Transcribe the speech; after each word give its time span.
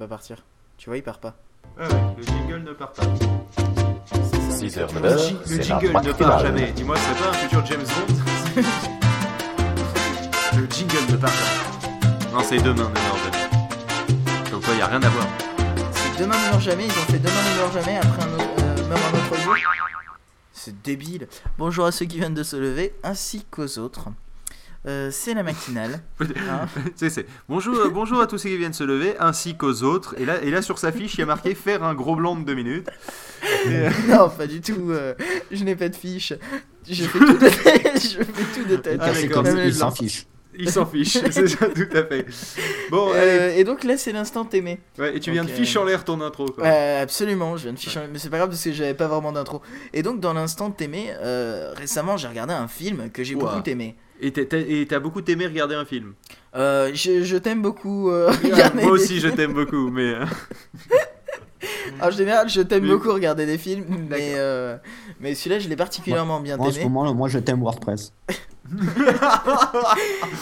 va 0.00 0.08
partir. 0.08 0.38
Tu 0.78 0.88
vois, 0.88 0.96
il 0.96 1.02
part 1.02 1.18
pas. 1.18 1.34
Ah 1.78 1.82
ouais, 1.88 2.14
le 2.16 2.22
jingle 2.22 2.62
ne 2.64 2.72
part 2.72 2.92
pas. 2.92 3.02
6h, 3.02 4.92
Le, 4.94 5.00
9h, 5.00 5.18
ji- 5.18 5.34
le 5.34 5.40
c'est 5.46 5.56
la 5.58 5.62
jingle 5.80 5.86
ne 6.06 6.12
part 6.12 6.38
jamais. 6.40 6.72
Dis-moi, 6.72 6.96
c'est 6.96 7.22
pas 7.22 7.28
un 7.28 7.32
futur 7.34 7.66
James 7.66 7.84
Bond 7.84 8.14
Le 10.58 10.66
jingle 10.70 11.12
ne 11.12 11.16
part 11.16 11.30
jamais. 11.30 12.32
Non, 12.32 12.40
c'est 12.42 12.58
demain, 12.62 12.88
ne 12.88 12.94
meurt 12.94 13.18
jamais. 13.24 14.50
Donc, 14.50 14.64
quoi, 14.64 14.74
y 14.74 14.80
a 14.80 14.86
rien 14.86 15.02
à 15.02 15.08
voir. 15.10 15.26
C'est 15.92 16.22
demain 16.22 16.36
ne 16.36 16.50
meurt 16.50 16.60
jamais, 16.62 16.86
ils 16.86 16.90
ont 16.92 17.06
fait 17.12 17.18
demain 17.18 17.42
ne 17.52 17.56
meurt 17.58 17.72
jamais 17.74 17.96
après 17.98 18.22
un 18.22 18.34
autre, 18.34 18.44
euh, 18.58 18.88
meurt 18.88 19.00
un 19.04 19.18
autre 19.18 19.42
jour. 19.42 19.54
C'est 20.52 20.80
débile. 20.82 21.28
Bonjour 21.58 21.84
à 21.86 21.92
ceux 21.92 22.06
qui 22.06 22.18
viennent 22.18 22.34
de 22.34 22.42
se 22.42 22.56
lever 22.56 22.94
ainsi 23.02 23.44
qu'aux 23.50 23.78
autres. 23.78 24.08
Euh, 24.86 25.10
c'est 25.10 25.34
la 25.34 25.42
matinale. 25.42 26.00
hein. 26.20 26.66
bonjour, 27.48 27.76
euh, 27.76 27.90
bonjour 27.90 28.20
à 28.20 28.26
tous 28.26 28.38
ceux 28.38 28.48
qui 28.48 28.56
viennent 28.56 28.72
se 28.72 28.84
lever, 28.84 29.14
ainsi 29.18 29.54
qu'aux 29.54 29.82
autres. 29.82 30.14
Et 30.18 30.24
là, 30.24 30.42
et 30.42 30.50
là, 30.50 30.62
sur 30.62 30.78
sa 30.78 30.90
fiche, 30.90 31.14
il 31.14 31.20
y 31.20 31.22
a 31.22 31.26
marqué 31.26 31.54
faire 31.54 31.82
un 31.82 31.94
gros 31.94 32.16
blanc 32.16 32.34
de 32.34 32.44
deux 32.44 32.54
minutes. 32.54 32.88
Et, 33.66 33.68
euh, 33.68 33.90
non, 34.08 34.30
pas 34.30 34.46
du 34.46 34.62
tout. 34.62 34.90
euh, 34.90 35.14
je 35.50 35.64
n'ai 35.64 35.76
pas 35.76 35.90
de 35.90 35.96
fiche. 35.96 36.32
Je 36.88 37.04
fais 37.04 37.18
tout 37.18 37.34
de 37.34 37.48
tête. 37.48 38.02
je 38.02 38.24
fais 38.24 38.60
tout 38.62 38.68
de 38.68 38.76
tête. 38.76 38.98
Ah, 39.02 39.12
c'est 39.12 39.28
d'accord. 39.28 39.42
comme 39.42 39.52
Même 39.52 39.64
les 39.64 39.68
il 39.68 39.74
s'en 39.74 39.90
fiche. 39.90 40.26
il 40.58 40.70
s'en 40.70 40.86
fiche, 40.86 41.18
c'est 41.30 41.46
ça, 41.48 41.66
tout 41.66 41.88
à 41.96 42.04
fait. 42.04 42.26
Bon. 42.90 43.10
Euh, 43.14 43.54
et 43.54 43.64
donc 43.64 43.84
là, 43.84 43.98
c'est 43.98 44.12
l'instant 44.12 44.48
aimé. 44.50 44.80
Ouais, 44.98 45.14
et 45.14 45.20
tu 45.20 45.30
viens 45.30 45.44
de 45.44 45.50
fiche 45.50 45.76
en 45.76 45.84
l'air 45.84 46.04
ton 46.04 46.22
intro, 46.22 46.46
quoi. 46.46 46.64
Euh, 46.64 47.02
absolument, 47.02 47.58
je 47.58 47.64
viens 47.64 47.74
de 47.74 47.78
ficher, 47.78 48.00
mais 48.10 48.18
c'est 48.18 48.30
pas 48.30 48.38
grave 48.38 48.48
parce 48.48 48.64
que 48.64 48.72
j'avais 48.72 48.94
pas 48.94 49.08
vraiment 49.08 49.32
d'intro. 49.32 49.60
Et 49.92 50.02
donc 50.02 50.20
dans 50.20 50.32
l'instant 50.32 50.74
aimé, 50.80 51.12
euh, 51.20 51.74
récemment 51.76 52.16
j'ai 52.16 52.28
regardé 52.28 52.54
un 52.54 52.68
film 52.68 53.10
que 53.10 53.22
j'ai 53.22 53.34
beaucoup 53.34 53.62
aimé. 53.66 53.96
Et 54.22 54.86
t'as- 54.86 55.00
beaucoup 55.00 55.22
aimé 55.28 55.46
regarder 55.46 55.74
un 55.74 55.84
film. 55.84 56.14
Euh, 56.54 56.90
je 56.94 57.22
je 57.24 57.36
t'aime 57.36 57.62
beaucoup. 57.62 58.10
euh, 58.10 58.30
regarder 58.42 58.82
Moi 58.82 58.92
aussi, 58.92 59.16
je 59.20 59.26
films. 59.28 59.36
t'aime 59.36 59.52
beaucoup, 59.54 59.90
mais. 59.90 60.14
euh, 60.14 60.24
En 62.02 62.10
général, 62.10 62.48
je 62.48 62.60
t'aime 62.62 62.84
Oui. 62.84 62.90
beaucoup 62.90 63.12
regarder 63.12 63.44
des 63.46 63.58
films, 63.58 63.84
mais 64.08 64.32
euh, 64.36 64.76
mais 65.20 65.34
celui-là 65.34 65.58
je 65.58 65.68
l'ai 65.68 65.76
particulièrement 65.76 66.40
bien 66.40 66.56
Moi, 66.56 66.68
en 66.68 66.70
ce 66.70 66.76
aimé. 66.78 66.88
moment, 66.88 67.14
moi, 67.14 67.28
je 67.28 67.38
t'aime 67.38 67.60
WordPress. 67.60 68.12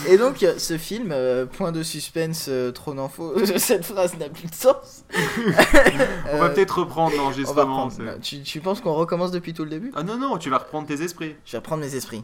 Et 0.09 0.17
donc 0.19 0.45
ce 0.59 0.77
film, 0.79 1.11
euh, 1.13 1.47
point 1.47 1.73
de 1.73 1.83
suspense, 1.83 2.47
euh, 2.49 2.71
trop 2.73 2.95
d'infos. 2.95 3.35
Cette 3.57 3.85
phrase 3.85 4.17
n'a 4.19 4.29
plus 4.29 4.49
de 4.49 4.55
sens. 4.55 5.05
On 6.33 6.39
va 6.39 6.45
Euh, 6.47 6.49
peut-être 6.51 6.81
reprendre 6.81 7.17
l'enregistrement. 7.17 7.89
Tu, 8.23 8.43
tu 8.43 8.61
penses 8.61 8.81
qu'on 8.81 8.95
recommence 8.95 9.31
depuis 9.31 9.55
tout 9.55 9.65
le 9.65 9.71
début? 9.71 9.93
Ah 9.97 10.03
non, 10.03 10.19
non, 10.19 10.37
tu 10.39 10.51
vas 10.51 10.59
reprendre 10.59 10.87
tes 10.87 11.03
esprits. 11.03 11.35
Je 11.45 11.53
vais 11.53 11.59
reprendre 11.59 11.83
mes 11.83 11.95
esprits. 11.95 12.23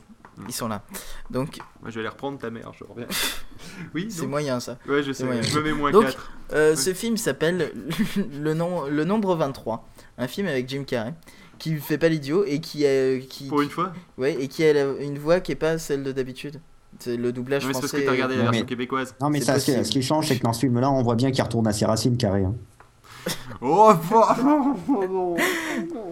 Ils 0.48 0.54
sont 0.54 0.68
là. 0.68 0.82
Donc 1.30 1.58
Moi, 1.80 1.90
je 1.90 1.94
vais 1.94 2.00
aller 2.00 2.08
reprendre 2.08 2.38
ta 2.38 2.50
mère, 2.50 2.72
je 2.78 2.84
reviens. 2.84 3.06
Oui, 3.94 4.08
c'est 4.10 4.26
moyen 4.26 4.60
ça. 4.60 4.78
Ouais, 4.88 5.02
je 5.02 5.12
sais, 5.12 5.24
moyen. 5.24 5.42
je 5.42 5.58
me 5.58 5.64
mets 5.64 5.72
moins 5.72 5.90
Donc, 5.90 6.04
4. 6.04 6.32
Euh, 6.52 6.70
Oui. 6.72 6.76
Ce 6.76 6.92
film 6.92 7.16
s'appelle 7.16 7.72
le, 8.40 8.54
nom, 8.54 8.86
le 8.88 9.04
nombre 9.04 9.34
23, 9.36 9.88
un 10.18 10.26
film 10.28 10.46
avec 10.48 10.68
Jim 10.68 10.84
Carrey 10.84 11.14
qui 11.58 11.76
fait 11.76 11.98
pas 11.98 12.08
l'idiot 12.08 12.44
et 12.44 12.60
qui 12.60 12.84
a, 12.86 13.18
qui, 13.20 13.46
Pour 13.48 13.62
une 13.62 13.70
fois 13.70 13.92
ouais, 14.18 14.36
et 14.40 14.48
qui 14.48 14.64
a 14.64 14.72
la- 14.72 14.92
une 15.00 15.18
voix 15.18 15.40
qui 15.40 15.52
est 15.52 15.56
pas 15.56 15.78
celle 15.78 16.02
de 16.02 16.12
d'habitude. 16.12 16.60
C'est 16.98 17.16
le 17.16 17.32
doublage 17.32 17.62
Non, 17.62 17.68
mais 17.68 17.74
c'est 17.74 17.80
parce 17.80 17.92
que 17.92 17.98
français. 17.98 18.06
t'as 18.06 18.12
regardé 18.12 18.34
la 18.34 18.40
Non, 18.40 18.44
version 18.50 18.62
mais- 18.64 18.68
québécoise. 18.68 19.14
Non, 19.20 19.30
mais 19.30 19.40
ça, 19.40 19.58
ce 19.58 19.64
qui, 19.64 19.70
possible. 19.72 19.86
ce 19.86 19.90
qui 19.92 20.02
change, 20.02 20.28
c'est 20.28 20.36
que 20.38 20.42
dans 20.42 20.52
ce 20.52 20.60
film-là, 20.60 20.90
on 20.90 21.02
voit 21.02 21.14
bien 21.16 21.30
qu'il 21.32 21.42
retourne 21.42 21.66
à 21.66 21.72
ses 21.72 21.86
racines 21.86 22.16
carré. 22.16 22.44
hein. 22.44 22.54
Oh, 23.60 23.92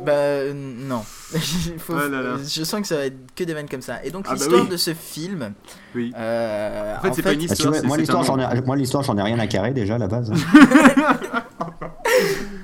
Bah 0.04 0.12
euh, 0.12 0.52
non. 0.54 1.02
Faut- 1.78 1.92
Oh 1.94 2.08
là 2.08 2.22
là. 2.22 2.36
Je 2.38 2.64
sens 2.64 2.80
que 2.80 2.86
ça 2.86 2.96
va 2.96 3.06
être 3.06 3.16
que 3.34 3.44
des 3.44 3.52
vannes 3.54 3.68
comme 3.68 3.82
ça. 3.82 4.02
Et 4.04 4.10
donc 4.10 4.24
Ah 4.26 4.30
bah 4.30 4.36
l'histoire 4.36 4.62
oui. 4.62 4.68
de 4.68 4.76
ce 4.76 4.94
film. 4.94 5.52
Oui. 5.94 6.12
euh, 6.16 6.96
En 6.96 7.00
fait, 7.02 7.14
c'est 7.14 7.22
pas 7.22 7.32
une 7.32 7.42
histoire. 7.42 7.74
c'est- 7.74 7.82
moi, 7.82 7.96
c'est 7.96 8.00
l'histoire, 8.02 8.22
un 8.22 8.24
j'en 8.24 8.38
ai, 8.38 8.60
moi, 8.62 8.76
l'histoire, 8.76 9.02
j'en 9.02 9.16
ai 9.18 9.22
rien 9.22 9.38
à 9.38 9.46
carrer 9.46 9.72
déjà 9.72 9.94
à 9.96 9.98
la 9.98 10.08
base. 10.08 10.30
hein. 10.32 10.36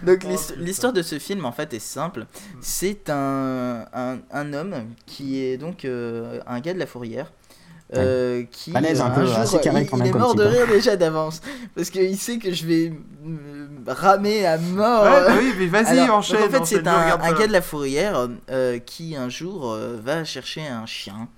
Donc 0.02 0.24
l'his- 0.24 0.54
l'histoire 0.58 0.92
de 0.92 1.02
ce 1.02 1.18
film 1.18 1.44
en 1.44 1.52
fait 1.52 1.72
est 1.74 1.78
simple. 1.80 2.26
C'est 2.60 3.10
un, 3.10 3.84
un, 3.92 4.18
un 4.32 4.52
homme 4.54 4.74
qui 5.06 5.40
est 5.42 5.58
donc 5.58 5.84
euh, 5.84 6.40
un 6.46 6.60
gars 6.60 6.72
de 6.74 6.78
la 6.78 6.86
fourrière. 6.86 7.30
Euh, 7.96 8.44
qui 8.50 8.70
un 8.76 9.10
peu, 9.10 9.24
jour, 9.24 9.36
assez 9.38 9.58
carré 9.60 9.82
il, 9.82 9.88
quand 9.88 9.96
il 9.96 10.02
même 10.04 10.14
est 10.14 10.18
mort 10.18 10.34
de 10.34 10.44
rire 10.44 10.66
déjà 10.66 10.96
d'avance 10.96 11.40
parce 11.74 11.88
qu'il 11.88 12.18
sait 12.18 12.38
que 12.38 12.52
je 12.52 12.66
vais 12.66 12.92
ramer 13.86 14.44
à 14.44 14.58
mort 14.58 15.04
Ouais, 15.04 15.10
bah 15.26 15.32
oui, 15.38 15.54
mais 15.58 15.66
vas-y, 15.66 16.10
enchaîne. 16.10 16.42
en 16.44 16.50
fait, 16.50 16.66
c'est 16.66 16.86
un, 16.86 17.18
un 17.20 17.32
gars 17.32 17.46
de 17.46 17.52
la 17.52 17.62
fourrière 17.62 18.28
euh, 18.50 18.78
qui 18.78 19.16
un 19.16 19.28
jour 19.30 19.72
euh, 19.72 19.96
va 20.02 20.24
chercher 20.24 20.66
un 20.66 20.84
chien. 20.84 21.28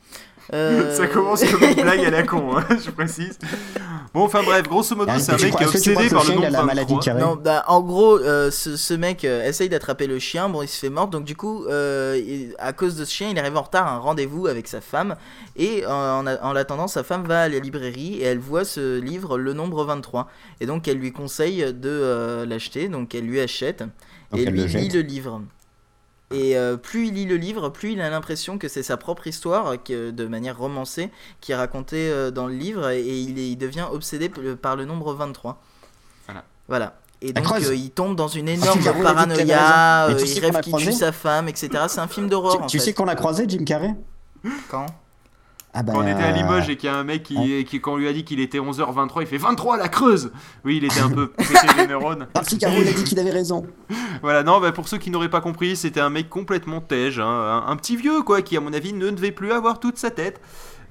Euh, 0.53 0.95
Ça 0.97 1.07
commence 1.07 1.45
comme 1.45 1.63
une 1.63 1.75
blague 1.83 2.05
à 2.05 2.11
la 2.11 2.23
con, 2.25 2.57
hein, 2.57 2.65
je 2.85 2.91
précise. 2.91 3.39
Bon, 4.13 4.25
enfin 4.25 4.43
bref, 4.43 4.65
grosso 4.65 4.97
modo, 4.97 5.13
c'est 5.19 5.31
un 5.31 5.37
mec 5.37 5.45
qui 5.45 5.51
crois- 5.53 5.67
obsédé 5.69 5.95
par 5.95 6.03
le 6.03 6.19
le 6.19 6.25
chien, 6.25 6.35
il 6.35 6.45
a 6.45 6.51
nombre 6.51 6.53
la 6.59 6.63
maladie 6.65 6.95
23. 6.95 7.05
carré 7.05 7.21
Non, 7.21 7.37
bah, 7.37 7.65
en 7.69 7.81
gros, 7.81 8.19
euh, 8.19 8.51
ce, 8.51 8.77
ce 8.77 8.95
mec 8.95 9.25
euh, 9.25 9.47
essaye 9.47 9.69
d'attraper 9.69 10.09
le 10.09 10.19
chien, 10.19 10.49
bon, 10.49 10.63
il 10.63 10.69
se 10.69 10.81
fait 10.81 10.91
mordre, 10.91 11.13
donc 11.13 11.25
du 11.25 11.37
coup, 11.37 11.65
euh, 11.67 12.21
il- 12.21 12.55
à 12.59 12.73
cause 12.73 12.97
de 12.97 13.05
ce 13.05 13.13
chien, 13.13 13.29
il 13.31 13.39
arrive 13.39 13.57
en 13.57 13.63
retard 13.63 13.87
à 13.87 13.93
un 13.93 13.99
rendez-vous 13.99 14.49
avec 14.49 14.67
sa 14.67 14.81
femme, 14.81 15.15
et 15.57 15.87
en, 15.87 16.27
en 16.27 16.53
l'attendant, 16.53 16.89
sa 16.89 17.05
femme 17.05 17.25
va 17.25 17.43
à 17.43 17.49
la 17.49 17.61
librairie 17.61 18.15
et 18.17 18.25
elle 18.25 18.41
voit 18.41 18.65
ce 18.65 18.99
livre, 18.99 19.39
Le 19.39 19.53
Nombre 19.53 19.85
23, 19.85 20.27
et 20.61 20.67
donc 20.67 20.89
elle 20.89 20.99
lui 20.99 21.13
conseille 21.13 21.61
de 21.73 21.89
euh, 21.89 22.45
l'acheter, 22.47 22.89
donc 22.89 23.15
elle 23.15 23.25
lui 23.27 23.41
achète, 23.41 23.85
Donc 24.33 24.41
et 24.41 24.47
lui 24.47 24.65
lit 24.65 24.89
le 24.89 25.03
livre. 25.03 25.41
Et 26.33 26.57
euh, 26.57 26.77
plus 26.77 27.09
il 27.09 27.15
lit 27.15 27.27
le 27.27 27.37
livre, 27.37 27.71
plus 27.71 27.93
il 27.93 28.01
a 28.01 28.09
l'impression 28.09 28.57
que 28.57 28.69
c'est 28.69 28.85
sa 28.85 28.97
propre 28.97 29.27
histoire, 29.27 29.83
que, 29.83 30.11
de 30.13 30.27
manière 30.27 30.57
romancée, 30.59 31.11
qui 31.41 31.51
est 31.53 31.57
racontée 31.57 32.09
euh, 32.09 32.31
dans 32.31 32.47
le 32.47 32.55
livre, 32.55 32.89
et 32.91 33.03
il, 33.03 33.39
est- 33.39 33.51
il 33.51 33.57
devient 33.57 33.87
obsédé 33.91 34.29
par 34.29 34.77
le 34.77 34.85
nombre 34.85 35.13
23. 35.15 35.61
Voilà. 36.27 36.45
Voilà. 36.69 36.97
Et 37.23 37.33
donc 37.33 37.45
euh, 37.53 37.75
il 37.75 37.91
tombe 37.91 38.17
dans 38.17 38.29
une 38.29 38.49
énorme 38.49 38.81
paranoïa, 39.03 40.07
euh, 40.09 40.19
sais 40.19 40.29
il 40.29 40.39
rêve 40.41 40.61
qu'il 40.61 40.73
tue 40.77 40.93
sa 40.93 41.13
femme, 41.13 41.49
etc. 41.49 41.69
C'est 41.89 41.99
un 42.01 42.09
film 42.09 42.29
d'horreur 42.29 42.57
Tu, 42.59 42.63
en 42.63 42.67
tu 42.67 42.79
fait. 42.79 42.85
sais 42.85 42.93
qu'on 42.95 43.05
l'a 43.05 43.15
croisé, 43.17 43.45
Jim 43.49 43.65
Carrey? 43.65 43.95
Quand? 44.71 44.87
Ah 45.73 45.83
bah, 45.83 45.93
Quand 45.95 46.01
on 46.01 46.07
était 46.07 46.23
à 46.23 46.33
Limoges 46.33 46.69
et 46.69 46.77
qu'il 46.77 46.89
y 46.89 46.93
a 46.93 46.97
un 46.97 47.05
mec 47.05 47.23
qui, 47.23 47.65
qui 47.65 47.81
quand 47.81 47.93
on 47.93 47.97
lui 47.97 48.09
a 48.09 48.13
dit 48.13 48.25
qu'il 48.25 48.41
était 48.41 48.59
11h23, 48.59 49.21
il 49.21 49.27
fait 49.27 49.39
23 49.39 49.77
à 49.77 49.79
la 49.79 49.89
creuse 49.89 50.33
Oui, 50.65 50.79
il 50.79 50.85
était 50.85 51.01
un 51.01 51.11
peu 51.11 51.29
pété 51.37 51.53
les 51.77 51.87
neurones. 51.87 52.27
Ah, 52.35 52.43
Figaro, 52.43 52.75
il 52.81 52.89
a 52.89 52.93
dit 52.93 53.05
qu'il 53.05 53.19
avait 53.19 53.31
raison. 53.31 53.65
Voilà, 54.23 54.43
non, 54.43 54.61
bah, 54.61 54.73
pour 54.73 54.87
ceux 54.87 54.99
qui 54.99 55.11
n'auraient 55.11 55.31
pas 55.31 55.41
compris, 55.41 55.77
c'était 55.77 56.01
un 56.01 56.11
mec 56.11 56.29
complètement 56.29 56.83
tège, 56.83 57.19
hein, 57.19 57.25
un, 57.27 57.71
un 57.71 57.77
petit 57.77 57.97
vieux, 57.97 58.21
quoi, 58.23 58.43
qui, 58.43 58.55
à 58.57 58.61
mon 58.61 58.73
avis, 58.75 58.93
ne 58.93 59.09
devait 59.09 59.33
plus 59.33 59.51
avoir 59.53 59.81
toute 59.81 59.97
sa 59.97 60.11
tête. 60.11 60.41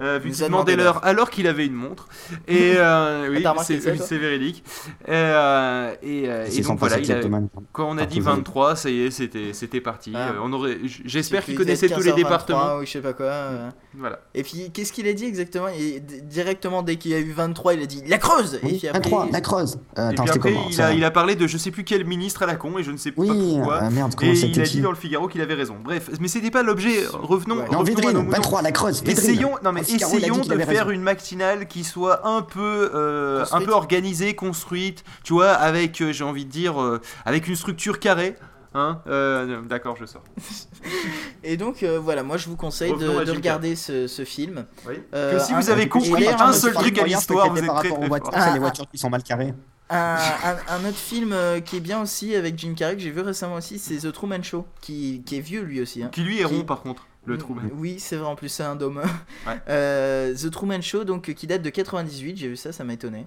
Euh, 0.02 0.18
vu 0.18 0.32
qu'il 0.32 0.44
a 0.44 0.48
demandait 0.48 0.76
l'heure 0.76 1.04
alors 1.06 1.30
qu'il 1.30 1.46
avait 1.48 1.66
une 1.66 1.74
montre. 1.74 2.08
Et 2.48 2.74
euh, 2.78 3.28
oui, 3.32 3.44
c'est 3.64 3.76
oui, 4.14 4.18
véridique. 4.18 4.64
Euh, 5.08 5.94
et, 6.02 6.24
euh, 6.30 6.46
et 6.52 6.62
donc 6.62 6.80
voilà, 6.80 6.98
il 7.00 7.04
a- 7.12 7.16
kleptomane. 7.16 7.50
quand 7.74 7.90
on 7.90 7.98
a 7.98 8.06
dit 8.06 8.18
toujours. 8.18 8.34
23, 8.34 8.76
ça 8.76 8.90
y 8.90 9.02
est, 9.02 9.12
c'était 9.12 9.54
c'était 9.54 9.82
parti. 9.82 10.14
Ah. 10.16 10.30
Euh, 10.30 10.40
on 10.44 10.54
aurait, 10.54 10.78
j'espère 11.06 11.44
qu'il 11.44 11.56
connaissait 11.56 11.90
tous 11.90 12.02
les 12.02 12.12
15h23 12.12 12.16
départements. 12.16 12.76
Ou 12.78 12.86
je 12.86 12.92
sais 12.92 13.02
pas 13.02 13.14
quoi. 13.14 13.26
euh. 13.26 13.70
Voilà. 13.98 14.20
Et 14.36 14.44
puis 14.44 14.72
qu'est-ce 14.74 14.94
qu'il 14.94 15.08
a 15.08 15.14
dit 15.14 15.26
exactement? 15.26 15.68
Et 15.70 16.00
Directement 16.00 16.84
dès 16.84 16.96
qu'il 16.98 17.14
a 17.14 17.20
eu 17.20 17.32
23, 17.32 17.74
il 17.74 17.82
a 17.82 17.86
dit 17.86 18.04
la 18.08 18.18
creuse 18.18 18.56
Et 18.56 18.66
Oui, 18.66 18.78
puis 18.78 18.88
après, 18.88 19.00
23, 19.02 19.28
la 19.32 19.42
creuse. 19.42 19.80
Euh, 19.98 20.12
et 20.12 20.16
puis 20.16 20.22
après, 20.30 20.40
comment 20.40 20.68
il 20.70 20.82
a, 20.82 20.94
il 20.94 21.04
a 21.04 21.12
parlé 21.12 21.36
de 21.36 21.48
je 21.48 21.58
sais 21.58 21.72
plus 21.72 21.84
quel 21.84 22.06
ministre 22.06 22.44
à 22.44 22.46
la 22.46 22.56
con 22.56 22.78
et 22.78 22.84
je 22.84 22.92
ne 22.92 22.98
sais 22.98 23.12
Oui, 23.18 23.28
pas 23.28 23.34
pourquoi. 23.34 23.80
ah, 23.82 23.90
merde, 23.90 24.14
Et 24.22 24.32
il 24.32 24.62
a 24.62 24.64
dit 24.64 24.82
dans 24.82 24.92
le 24.92 24.96
Figaro 24.98 25.28
qu'il 25.28 25.42
avait 25.42 25.54
raison. 25.56 25.76
Bref, 25.84 26.10
mais 26.22 26.28
c'était 26.28 26.52
pas 26.52 26.64
l'objet. 26.64 27.06
Revenons, 27.12 27.58
Ouais. 27.60 27.66
Non, 27.72 27.80
revenons 27.80 27.80
à 27.80 27.80
nos 27.80 27.84
Védrine, 27.84 28.18
moutons. 28.20 28.30
23, 28.38 28.62
la 28.62 28.72
creuse. 28.72 29.04
Essayons, 29.06 29.52
non 29.64 29.72
mais 29.72 29.82
Essayons 29.96 30.38
de 30.38 30.58
faire 30.58 30.68
raison. 30.86 30.90
une 30.92 31.02
matinale 31.02 31.68
qui 31.68 31.84
soit 31.84 32.28
un 32.28 32.42
peu, 32.42 32.92
euh, 32.94 33.46
un 33.52 33.62
peu 33.62 33.72
organisée, 33.72 34.36
construite, 34.36 35.04
tu 35.24 35.34
vois, 35.34 35.52
avec, 35.52 36.02
euh, 36.02 36.12
j'ai 36.12 36.24
envie 36.24 36.46
de 36.46 36.52
dire, 36.52 36.82
euh, 36.82 37.00
avec 37.26 37.48
une 37.48 37.56
structure 37.56 38.00
carrée. 38.00 38.36
Hein 38.76 39.00
Euh, 39.08 39.62
D'accord, 39.64 39.96
je 40.00 40.06
sors. 40.06 40.24
Et 41.44 41.58
donc 41.58 41.82
euh, 41.84 42.00
voilà, 42.00 42.22
moi 42.24 42.38
je 42.38 42.48
vous 42.50 42.56
conseille 42.56 42.96
de, 42.98 43.08
regarder 43.32 43.76
ce, 43.76 44.06
ce 44.08 44.24
film. 44.26 44.66
Oui. 44.88 44.96
Euh, 45.16 45.34
que 45.38 45.44
si 45.44 45.54
un- 45.54 45.60
vous 45.60 45.70
avez 45.72 45.88
compris 45.88 46.28
un 46.28 46.40
un 46.40 46.54
seul 46.54 46.74
truc 46.74 46.98
à 47.00 47.06
l'histoire, 47.06 47.50
vous 47.50 47.58
êtes 47.58 47.64
très 47.64 47.68
par 47.68 47.76
rapport 47.78 47.98
très 47.98 48.06
aux 48.06 48.08
voitures, 48.08 48.30
Ah, 48.34 48.54
les 48.54 48.60
voitures 48.60 48.86
qui 48.92 48.98
sont 49.00 49.10
mal 49.10 49.24
carrées. 49.24 49.54
Un, 49.90 50.18
un- 50.18 50.76
un 50.76 50.86
autre 50.88 50.98
film 50.98 51.36
qui 51.66 51.78
est 51.78 51.80
bien 51.80 52.00
aussi 52.04 52.36
avec 52.36 52.60
Jim 52.60 52.76
Carrey 52.78 52.96
que 52.96 53.02
j'ai 53.02 53.10
vu 53.10 53.22
récemment 53.22 53.56
aussi, 53.56 53.80
c'est 53.80 53.98
The 53.98 54.12
Truman 54.12 54.44
Show, 54.44 54.68
qui, 54.82 55.24
qui 55.26 55.38
est 55.38 55.42
vieux 55.42 55.62
lui 55.62 55.82
aussi. 55.82 56.04
hein. 56.04 56.10
Qui 56.12 56.22
lui 56.22 56.36
est 56.36 56.46
Qui- 56.46 56.56
rond 56.58 56.62
par 56.64 56.82
contre, 56.82 57.08
le 57.30 57.38
trou. 57.38 57.58
Oui, 57.76 58.00
c'est 58.00 58.16
vrai, 58.18 58.28
en 58.28 58.36
plus 58.36 58.50
c'est 58.50 58.64
un 58.64 58.76
dôme. 58.76 59.02
Ouais. 59.48 59.60
Euh, 59.70 60.36
The 60.36 60.52
Truman 60.52 60.82
Show, 60.82 61.04
donc 61.06 61.34
qui 61.34 61.48
date 61.48 61.62
de 61.62 61.70
98, 61.70 62.38
j'ai 62.38 62.48
vu 62.50 62.58
ça, 62.58 62.72
ça 62.72 62.84
m'a 62.84 62.94
étonné. 62.94 63.26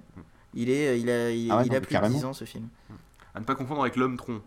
Il, 0.55 0.69
est, 0.71 1.01
il 1.01 1.09
a, 1.11 1.31
il, 1.31 1.51
Ah 1.51 1.59
ouais, 1.59 1.65
il 1.67 1.75
a 1.75 1.81
plus 1.81 1.87
de 1.87 1.93
carrément. 1.93 2.15
10 2.19 2.25
ans 2.27 2.33
ce 2.35 2.45
film. 2.45 2.69
À 3.35 3.41
ne 3.41 3.45
pas 3.45 3.55
confondre 3.55 3.81
avec 3.83 3.97
l'homme 3.97 4.17
tronc. 4.17 4.41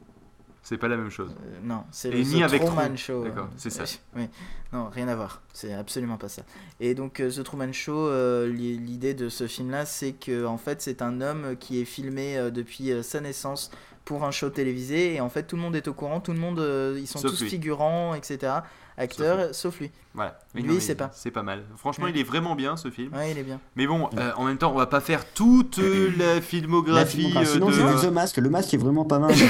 C'est 0.61 0.77
pas 0.77 0.87
la 0.87 0.97
même 0.97 1.11
chose. 1.11 1.35
Euh, 1.45 1.59
non, 1.63 1.83
c'est 1.91 2.09
Et 2.09 2.11
le 2.11 2.17
ni 2.23 2.39
The 2.39 2.43
avec 2.43 2.63
Truman 2.65 2.85
Tron. 2.85 2.95
Show. 2.97 3.23
D'accord, 3.23 3.49
c'est 3.57 3.69
ça. 3.69 3.83
Oui, 4.15 4.27
non, 4.73 4.89
rien 4.89 5.07
à 5.07 5.15
voir. 5.15 5.41
C'est 5.53 5.73
absolument 5.73 6.17
pas 6.17 6.27
ça. 6.29 6.41
Et 6.79 6.95
donc 6.95 7.19
euh, 7.19 7.29
The 7.31 7.43
Truman 7.43 7.71
Show, 7.71 8.07
euh, 8.07 8.47
l'i- 8.51 8.77
l'idée 8.77 9.13
de 9.13 9.29
ce 9.29 9.45
film-là, 9.47 9.85
c'est 9.85 10.13
que 10.13 10.45
en 10.45 10.57
fait 10.57 10.81
c'est 10.81 11.01
un 11.03 11.21
homme 11.21 11.55
qui 11.59 11.79
est 11.81 11.85
filmé 11.85 12.37
euh, 12.37 12.49
depuis 12.49 12.91
euh, 12.91 13.03
sa 13.03 13.21
naissance 13.21 13.69
pour 14.05 14.23
un 14.23 14.31
show 14.31 14.49
télévisé 14.49 15.15
et 15.15 15.21
en 15.21 15.29
fait 15.29 15.43
tout 15.43 15.55
le 15.55 15.61
monde 15.63 15.75
est 15.75 15.87
au 15.87 15.93
courant, 15.93 16.19
tout 16.19 16.31
le 16.31 16.39
monde, 16.39 16.59
euh, 16.59 16.95
ils 16.99 17.07
sont 17.07 17.19
Sauf 17.19 17.31
tous 17.31 17.41
lui. 17.41 17.49
figurants, 17.49 18.13
etc. 18.13 18.53
Acteurs, 18.97 19.53
sauf 19.53 19.79
lui. 19.81 19.91
Voilà. 20.13 20.39
Mais 20.53 20.61
Lui, 20.61 20.79
sait 20.79 20.95
pas. 20.95 21.11
C'est 21.13 21.29
pas 21.31 21.43
mal. 21.43 21.63
Franchement, 21.75 22.05
Ouais. 22.05 22.11
il 22.15 22.19
est 22.21 22.23
vraiment 22.23 22.55
bien 22.55 22.77
ce 22.77 22.89
film. 22.89 23.13
Ouais, 23.13 23.31
il 23.31 23.37
est 23.37 23.43
bien. 23.43 23.59
Mais 23.75 23.87
bon, 23.87 24.09
euh, 24.17 24.31
en 24.37 24.45
même 24.45 24.57
temps, 24.57 24.71
on 24.71 24.77
va 24.77 24.85
pas 24.85 25.01
faire 25.01 25.25
toute 25.33 25.79
euh, 25.79 26.11
la 26.17 26.39
filmographie. 26.39 27.33
La 27.33 27.41
filmographie. 27.43 27.49
euh, 27.49 27.53
Sinon, 27.53 27.67
de... 27.67 27.71
j'ai 27.73 27.83
vu 27.83 28.07
The 28.07 28.13
Mask. 28.13 28.37
Le 28.37 28.49
Mask 28.49 28.73
est 28.73 28.77
vraiment 28.77 29.03
pas 29.03 29.19
mal. 29.19 29.33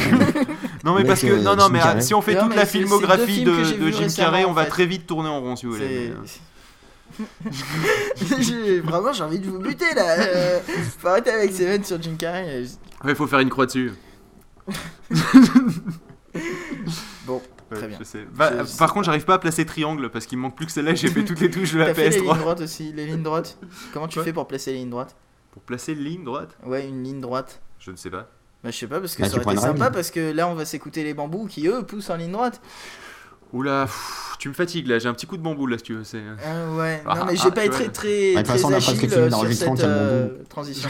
Non, 0.83 0.91
mais 0.93 0.97
Avec, 1.01 1.07
parce 1.07 1.21
que 1.21 1.27
euh, 1.27 1.41
non, 1.41 1.55
non, 1.55 1.69
mais 1.69 1.79
Carrey. 1.79 1.95
ah, 1.97 2.01
si 2.01 2.13
on 2.13 2.21
fait 2.21 2.35
Non, 2.35 2.43
toute 2.43 2.55
la 2.55 2.65
c'est- 2.65 2.71
c'est 2.73 2.77
filmographie 2.79 3.43
de, 3.43 3.51
de 3.85 3.91
Jim 3.91 4.07
Carrey, 4.15 4.45
on 4.45 4.53
va 4.53 4.65
fait. 4.65 4.69
très 4.69 4.85
vite 4.85 5.07
tourner 5.07 5.29
en 5.29 5.41
rond 5.41 5.55
si 5.55 5.65
vous 5.65 5.73
voulez. 5.73 6.11
C'est- 6.25 6.41
Vraiment, 8.83 9.13
j'ai 9.13 9.23
envie 9.23 9.39
de 9.39 9.49
vous 9.49 9.59
buter 9.59 9.93
là. 9.95 10.15
Euh, 10.19 10.59
faut 10.99 11.07
arrêter 11.07 11.31
avec 11.31 11.51
Seven 11.53 11.83
sur 11.83 12.01
Jim 12.01 12.15
Carrey. 12.17 12.63
Ouais, 13.03 13.15
faut 13.15 13.27
faire 13.27 13.39
une 13.39 13.49
croix 13.49 13.65
dessus. 13.65 13.91
Bon, 17.25 17.41
Ouais, 17.71 17.77
Très 17.77 17.87
bien. 17.87 17.97
je 17.99 18.03
sais. 18.03 18.27
Va- 18.31 18.63
Je- 18.63 18.77
par 18.77 18.93
contre, 18.93 19.05
j'arrive 19.05 19.25
pas 19.25 19.33
à 19.35 19.39
placer 19.39 19.65
triangle 19.65 20.11
parce 20.11 20.27
qu'il 20.27 20.37
me 20.37 20.43
manque 20.43 20.55
plus 20.55 20.67
que 20.67 20.71
celle-là. 20.71 20.93
J'ai 20.93 21.07
fait 21.07 21.25
toutes 21.25 21.39
les 21.39 21.49
touches 21.49 21.73
de 21.73 21.79
la 21.79 21.85
t'as 21.87 21.93
fait 21.95 22.09
les 22.09 22.17
lignes 22.19 22.29
PS3 22.29 22.37
droites 22.37 22.61
aussi, 22.61 22.93
les 22.93 23.07
lignes 23.07 23.23
droites? 23.23 23.57
Comment 23.91 24.07
tu 24.07 24.15
Quoi? 24.19 24.23
fais 24.23 24.33
pour 24.33 24.47
placer 24.47 24.71
les 24.71 24.77
lignes 24.79 24.91
droites? 24.91 25.15
Pour 25.51 25.63
placer 25.63 25.93
une 25.93 25.99
ligne 26.03 26.23
droite. 26.23 26.55
Ouais, 26.63 26.87
une 26.87 27.03
ligne 27.03 27.21
droite. 27.21 27.61
Je 27.79 27.89
ne 27.89 27.95
sais 27.95 28.11
pas. 28.11 28.29
Bah, 28.63 28.69
je 28.69 28.77
sais 28.77 28.85
pas, 28.87 28.99
parce 28.99 29.15
que 29.15 29.23
Bah, 29.23 29.29
ça 29.29 29.37
aurait 29.41 29.53
été 29.53 29.61
sympa, 29.63 29.89
parce 29.89 30.11
que 30.11 30.31
là, 30.31 30.47
on 30.47 30.53
va 30.53 30.65
s'écouter 30.65 31.03
les 31.03 31.15
bambous 31.15 31.47
qui, 31.47 31.67
eux, 31.67 31.81
poussent 31.83 32.09
en 32.11 32.17
ligne 32.17 32.31
droite. 32.31 32.61
Oula, 33.55 33.85
pff, 33.85 34.35
tu 34.37 34.49
me 34.49 34.53
fatigues 34.53 34.85
là. 34.87 34.99
J'ai 34.99 35.07
un 35.07 35.13
petit 35.13 35.25
coup 35.25 35.37
de 35.37 35.41
bambou 35.41 35.65
là 35.65 35.77
si 35.77 35.83
tu 35.85 35.93
veux. 35.93 36.03
C'est. 36.03 36.19
Ah 36.45 36.75
ouais, 36.75 37.01
Ah, 37.05 37.19
non, 37.19 37.25
mais 37.25 37.33
ah, 37.37 37.41
j'ai 37.41 37.51
pas 37.51 37.63
été 37.63 37.71
très, 37.75 37.87
très, 37.87 38.33
Bah, 38.35 38.43
très 38.43 38.65
agile 38.65 39.09
euh, 39.13 39.29
sur 39.31 39.53
cette 39.53 39.79
euh, 39.85 40.27
transition. 40.49 40.89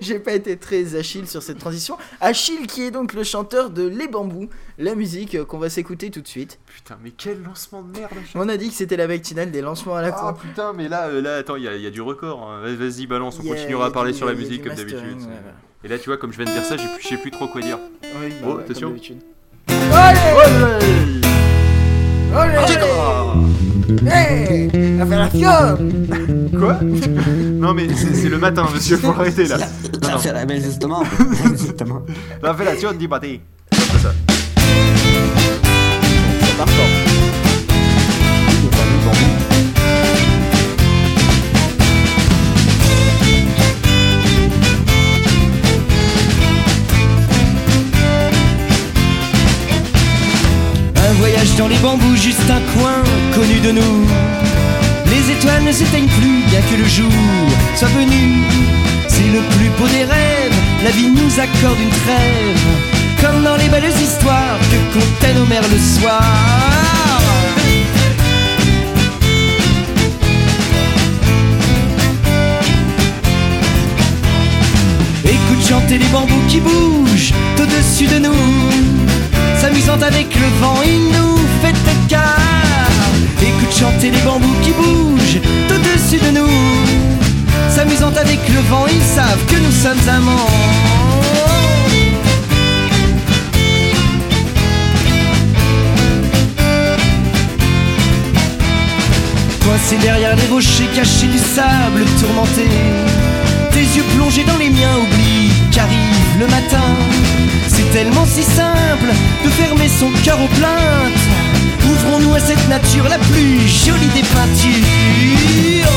j'ai 0.00 0.20
pas 0.20 0.34
été 0.34 0.56
très 0.56 0.94
Achille 0.94 1.26
sur 1.26 1.42
cette 1.42 1.58
transition. 1.58 1.96
Achille 2.20 2.68
qui 2.68 2.82
est 2.84 2.92
donc 2.92 3.12
le 3.12 3.24
chanteur 3.24 3.70
de 3.70 3.88
Les 3.88 4.06
Bambous, 4.06 4.48
la 4.78 4.94
musique 4.94 5.34
euh, 5.34 5.44
qu'on 5.44 5.58
va 5.58 5.68
s'écouter 5.68 6.10
tout 6.12 6.20
de 6.20 6.28
suite. 6.28 6.60
Putain, 6.66 6.96
mais 7.02 7.10
quel 7.10 7.42
lancement 7.42 7.82
de 7.82 7.98
merde. 7.98 8.12
On 8.36 8.48
a 8.48 8.56
dit 8.56 8.68
que 8.68 8.74
c'était 8.76 8.96
la 8.96 9.08
vectinale 9.08 9.50
des 9.50 9.60
lancements 9.60 9.96
à 9.96 10.02
la 10.02 10.14
Ah 10.16 10.32
con. 10.32 10.40
putain, 10.40 10.72
mais 10.72 10.88
là, 10.88 11.08
euh, 11.08 11.20
là, 11.20 11.38
attends, 11.38 11.56
il 11.56 11.64
y, 11.64 11.68
a- 11.68 11.74
il 11.74 11.82
y 11.82 11.88
a 11.88 11.90
du 11.90 12.02
record. 12.02 12.40
hein. 12.48 12.60
Vas- 12.62 12.76
Vas-y, 12.86 13.08
balance. 13.08 13.36
On 13.40 13.48
continuera 13.48 13.86
à 13.86 13.90
parler 13.90 14.12
du- 14.12 14.18
sur 14.18 14.26
la 14.28 14.34
musique 14.34 14.62
comme 14.62 14.76
mastering, 14.76 14.94
d'habitude. 14.96 15.22
ouais. 15.28 15.34
Et 15.82 15.88
là, 15.88 15.98
tu 15.98 16.08
vois, 16.08 16.18
comme 16.18 16.30
je 16.32 16.36
viens 16.40 16.46
de 16.46 16.52
dire 16.52 16.64
ça, 16.64 16.76
j'ai 16.76 16.86
plus- 16.86 17.02
je 17.02 17.08
sais 17.08 17.16
plus 17.16 17.32
trop 17.32 17.48
quoi 17.48 17.60
dire. 17.60 17.78
Oui, 18.04 18.32
Oh, 18.46 18.52
ouais, 18.54 18.62
attention. 18.62 18.90
comme 18.90 18.98
d'habitude. 22.30 22.78
Allez 24.06 24.08
Hey 24.10 25.00
Opération 25.00 25.78
Quoi? 26.58 26.78
Non, 27.58 27.74
mais 27.74 27.88
c'est 27.94 28.14
c'est 28.14 28.28
le 28.28 28.38
matin, 28.38 28.66
monsieur, 28.72 28.96
faut 28.98 29.10
arrêter 29.10 29.46
là. 29.46 29.56
La, 30.02 30.16
la, 30.16 30.32
la, 30.32 30.46
mais 30.46 30.60
justement. 30.60 31.02
justement. 31.56 32.02
La 32.42 32.54
fellation 32.54 32.92
di 32.92 33.08
bâti. 33.08 33.40
C'est 33.72 33.92
pas 33.92 33.98
ça. 33.98 34.12
Ça 36.56 36.64
part 36.64 36.66
dans 51.58 51.66
les 51.66 51.76
bambous, 51.78 52.16
juste 52.16 52.48
un 52.48 52.60
coin 52.78 53.02
connu 53.34 53.58
de 53.58 53.72
nous. 53.72 54.06
Les 55.10 55.32
étoiles 55.32 55.64
ne 55.64 55.72
s'éteignent 55.72 56.06
plus, 56.20 56.42
bien 56.48 56.60
que 56.60 56.76
le 56.80 56.88
jour 56.88 57.10
soit 57.74 57.88
venu. 57.88 58.44
C'est 59.08 59.26
le 59.26 59.40
plus 59.40 59.68
beau 59.76 59.88
des 59.88 60.04
rêves, 60.04 60.54
la 60.84 60.90
vie 60.90 61.08
nous 61.08 61.40
accorde 61.40 61.80
une 61.80 61.90
trêve. 61.90 62.64
Comme 63.20 63.42
dans 63.42 63.56
les 63.56 63.68
belles 63.68 63.92
histoires 64.00 64.58
que 64.70 64.98
contaient 64.98 65.34
nos 65.34 65.46
mères 65.46 65.68
le 65.68 65.78
soir. 65.78 66.22
Écoute 75.24 75.68
chanter 75.68 75.98
les 75.98 76.06
bambous 76.06 76.46
qui 76.48 76.60
bougent 76.60 77.34
au-dessus 77.60 78.06
de 78.06 78.18
nous. 78.20 79.07
S'amusant 79.68 80.00
avec 80.00 80.34
le 80.34 80.46
vent, 80.62 80.80
il 80.82 81.08
nous 81.12 81.36
fait 81.60 81.72
de 81.72 82.08
cœur. 82.08 82.38
Écoute 83.42 83.76
chanter 83.78 84.10
les 84.10 84.20
bambous 84.20 84.56
qui 84.62 84.70
bougent 84.70 85.42
au-dessus 85.68 86.24
de 86.24 86.38
nous. 86.38 86.48
S'amusant 87.68 88.14
avec 88.16 88.38
le 88.48 88.60
vent, 88.70 88.86
ils 88.86 89.02
savent 89.02 89.44
que 89.44 89.56
nous 89.56 89.70
sommes 89.70 90.08
amants. 90.08 90.48
Coincé 99.62 99.98
derrière 100.00 100.34
les 100.34 100.46
rochers, 100.46 100.88
caché 100.94 101.26
du 101.26 101.38
sable 101.38 102.06
tourmenté. 102.18 102.68
Tes 103.72 103.80
yeux 103.80 104.04
plongés 104.16 104.44
dans 104.44 104.56
les 104.56 104.70
miens, 104.70 104.96
oublie 104.96 105.57
qu'arrive 105.72 106.38
le 106.38 106.46
matin. 106.46 106.88
C'est 107.68 107.90
tellement 107.92 108.26
si 108.26 108.42
simple 108.42 109.12
de 109.44 109.50
fermer 109.50 109.88
son 109.88 110.10
cœur 110.24 110.38
aux 110.40 110.48
plaintes. 110.58 111.24
Ouvrons-nous 111.90 112.34
à 112.34 112.40
cette 112.40 112.68
nature 112.68 113.08
la 113.08 113.18
plus 113.18 113.66
jolie 113.66 114.12
des 114.14 114.22
peintures. 114.22 115.88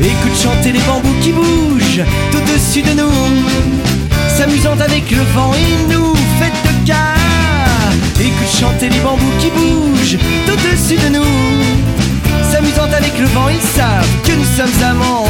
Écoute 0.00 0.36
chanter 0.42 0.72
les 0.72 0.80
bambous 0.80 1.14
qui 1.22 1.32
bougent 1.32 2.04
au-dessus 2.34 2.82
de 2.82 3.00
nous. 3.00 3.10
S'amusant 4.36 4.78
avec 4.80 5.10
le 5.10 5.22
vent, 5.34 5.52
il 5.54 5.94
nous 5.94 6.14
chanter 8.46 8.88
les 8.88 9.00
bambous 9.00 9.32
qui 9.40 9.50
bougent 9.50 10.18
au-dessus 10.52 10.96
de 10.96 11.08
nous. 11.14 12.50
S'amusant 12.50 12.92
avec 12.92 13.18
le 13.18 13.26
vent, 13.26 13.48
ils 13.48 13.60
savent 13.60 14.22
que 14.24 14.32
nous 14.32 14.44
sommes 14.44 14.82
amants. 14.82 15.26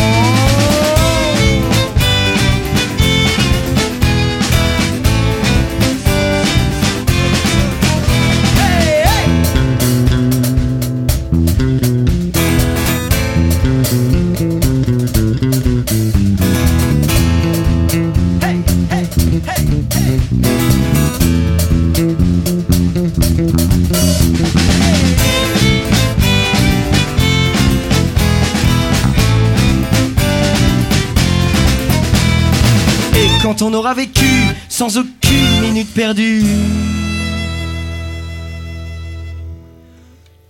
Quand 33.44 33.60
on 33.60 33.74
aura 33.74 33.92
vécu 33.92 34.24
sans 34.70 34.96
aucune 34.96 35.60
minute 35.60 35.92
perdue, 35.92 36.42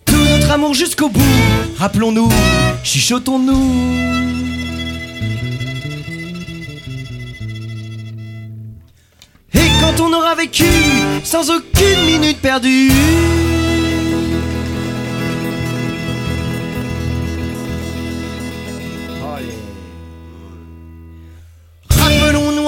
tout 0.04 0.14
notre 0.14 0.52
amour 0.52 0.74
jusqu'au 0.74 1.08
bout, 1.08 1.20
rappelons-nous, 1.76 2.28
chuchotons-nous. 2.84 3.96
Et 9.54 9.70
quand 9.80 10.00
on 10.00 10.12
aura 10.12 10.36
vécu 10.36 10.70
sans 11.24 11.50
aucune 11.50 12.06
minute 12.06 12.38
perdue. 12.40 12.92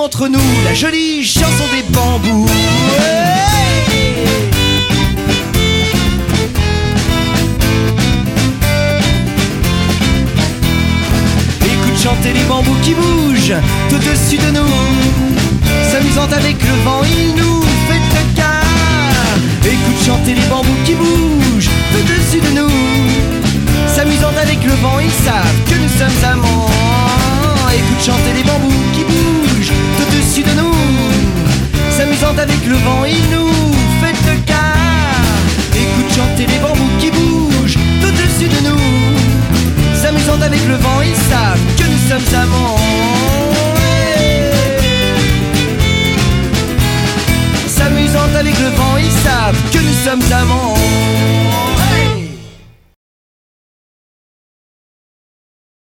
Entre 0.07 0.29
nous 0.29 0.39
la 0.65 0.73
jolie 0.73 1.25
chanson 1.25 1.65
des 1.75 1.83
bambous. 1.93 2.49
Écoute 11.61 11.99
chanter 12.01 12.33
les 12.35 12.45
bambous 12.45 12.77
qui 12.85 12.95
bougent 12.95 13.55
tout 13.89 13.97
au-dessus 13.97 14.39
de 14.39 14.51
nous. 14.53 14.75
S'amusant 15.91 16.31
avec 16.33 16.57
le 16.63 16.75
vent, 16.85 17.03
il 17.03 17.35
nous 17.35 17.63
fait 17.89 17.99
de 17.99 18.37
cœur. 18.37 19.35
Écoute 19.65 20.07
chanter 20.07 20.35
les 20.35 20.47
bambous 20.47 20.81
qui 20.85 20.95
bougent 20.95 21.71
tout 21.91 21.99
au-dessus 21.99 22.41
de 22.49 22.61
nous. 22.61 22.71
S'amusant 23.93 24.37
avec 24.41 24.63
le 24.63 24.75
vent, 24.75 25.01
ils 25.01 25.25
savent 25.25 25.61
que 25.69 25.75
nous 25.75 25.93
sommes 25.99 26.31
amants. 26.31 26.71
Écoute 27.75 28.07
chanter 28.07 28.33
les 28.37 28.45
bambous 28.45 28.73
qui 28.95 29.03
bougent 29.03 29.36
au-dessus 30.37 30.55
de 30.55 30.61
nous. 30.61 30.73
S'amusant 31.91 32.37
avec 32.39 32.67
le 32.67 32.77
vent, 32.77 33.05
il 33.05 33.31
nous 33.31 33.73
fait 34.01 34.17
le 34.31 34.39
quart. 34.45 35.37
Écoute 35.75 36.15
chanter 36.15 36.47
les 36.47 36.59
bambous 36.59 36.97
qui 36.99 37.11
bougent 37.11 37.79
au-dessus 38.03 38.49
de 38.49 38.69
nous. 38.69 39.95
S'amusant 39.95 40.41
avec 40.41 40.67
le 40.67 40.77
vent, 40.77 41.01
ils 41.03 41.15
savent 41.31 41.61
que 41.79 41.85
nous 41.85 42.09
sommes 42.09 42.41
amants. 42.43 42.77
S'amusant 47.67 48.37
avec 48.39 48.59
le 48.59 48.69
vent, 48.71 48.97
ils 48.99 49.13
savent 49.25 49.57
que 49.73 49.79
nous 49.79 50.05
sommes 50.05 50.33
amants. 50.33 50.86